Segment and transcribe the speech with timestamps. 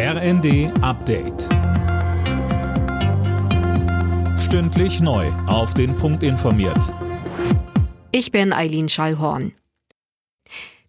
[0.00, 1.48] RND Update.
[4.38, 5.26] Stündlich neu.
[5.48, 6.94] Auf den Punkt informiert.
[8.12, 9.54] Ich bin Eileen Schallhorn.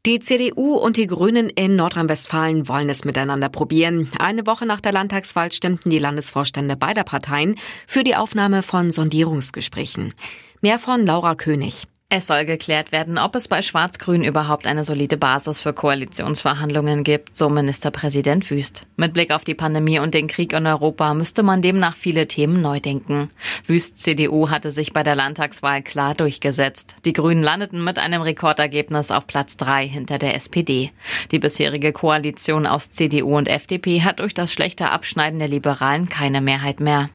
[0.06, 4.12] Die CDU und die Grünen in Nordrhein-Westfalen wollen es miteinander probieren.
[4.20, 7.56] Eine Woche nach der Landtagswahl stimmten die Landesvorstände beider Parteien
[7.88, 10.14] für die Aufnahme von Sondierungsgesprächen.
[10.62, 11.88] Mehr von Laura König.
[12.12, 17.38] Es soll geklärt werden, ob es bei Schwarz-Grün überhaupt eine solide Basis für Koalitionsverhandlungen gibt,
[17.38, 18.88] so Ministerpräsident Wüst.
[18.98, 22.64] Mit Blick auf die Pandemie und den Krieg in Europa müsste man demnach viele Themen
[22.64, 23.30] neu denken.
[23.68, 26.96] Wüst CDU hatte sich bei der Landtagswahl klar durchgesetzt.
[27.06, 30.92] Die Grünen landeten mit einem Rekordergebnis auf Platz drei hinter der SPD.
[31.30, 36.42] Die bisherige Koalition aus CDU und FDP hat durch das schlechte Abschneiden der Liberalen keine
[36.42, 37.12] Mehrheit mehr.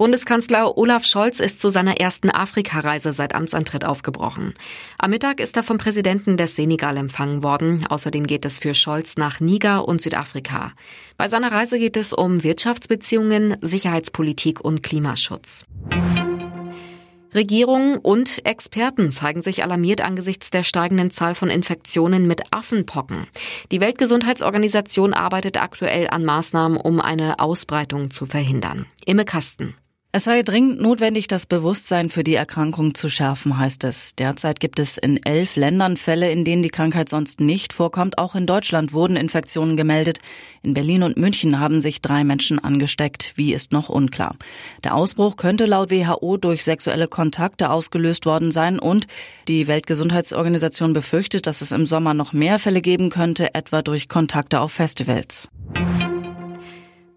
[0.00, 4.54] Bundeskanzler Olaf Scholz ist zu seiner ersten Afrikareise seit Amtsantritt aufgebrochen.
[4.96, 7.84] Am Mittag ist er vom Präsidenten des Senegal empfangen worden.
[7.86, 10.72] Außerdem geht es für Scholz nach Niger und Südafrika.
[11.18, 15.66] Bei seiner Reise geht es um Wirtschaftsbeziehungen, Sicherheitspolitik und Klimaschutz.
[17.34, 23.26] Regierungen und Experten zeigen sich alarmiert angesichts der steigenden Zahl von Infektionen mit Affenpocken.
[23.70, 28.86] Die Weltgesundheitsorganisation arbeitet aktuell an Maßnahmen, um eine Ausbreitung zu verhindern.
[29.04, 29.74] Imme Kasten.
[30.12, 34.16] Es sei dringend notwendig, das Bewusstsein für die Erkrankung zu schärfen, heißt es.
[34.16, 38.18] Derzeit gibt es in elf Ländern Fälle, in denen die Krankheit sonst nicht vorkommt.
[38.18, 40.18] Auch in Deutschland wurden Infektionen gemeldet.
[40.64, 43.34] In Berlin und München haben sich drei Menschen angesteckt.
[43.36, 44.34] Wie ist noch unklar.
[44.82, 49.06] Der Ausbruch könnte laut WHO durch sexuelle Kontakte ausgelöst worden sein und
[49.46, 54.58] die Weltgesundheitsorganisation befürchtet, dass es im Sommer noch mehr Fälle geben könnte, etwa durch Kontakte
[54.58, 55.50] auf Festivals.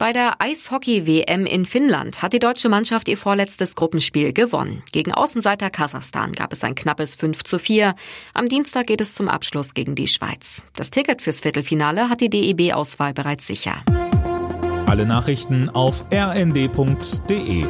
[0.04, 4.84] Bei der Eishockey-WM in Finnland hat die deutsche Mannschaft ihr vorletztes Gruppenspiel gewonnen.
[4.92, 7.96] Gegen Außenseiter Kasachstan gab es ein knappes 5 zu 4.
[8.34, 10.62] Am Dienstag geht es zum Abschluss gegen die Schweiz.
[10.76, 13.82] Das Ticket fürs Viertelfinale hat die DEB-Auswahl bereits sicher.
[14.88, 17.64] Alle Nachrichten auf rnd.de